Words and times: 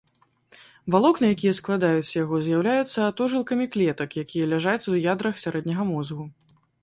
Валокны, 0.93 1.25
якія 1.35 1.51
складаюць 1.59 2.15
яго, 2.21 2.39
з'яўляюцца 2.47 2.99
атожылкамі 3.09 3.65
клетак, 3.75 4.09
якія 4.23 4.45
ляжаць 4.53 4.87
у 4.95 4.97
ядрах 5.13 5.35
сярэдняга 5.45 5.83
мозгу. 5.93 6.23